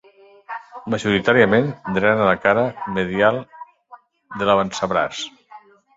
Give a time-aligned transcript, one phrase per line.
[0.93, 2.63] Majoritàriament, drenen la cara
[2.97, 3.37] medial
[4.41, 5.21] de l'avantbraç.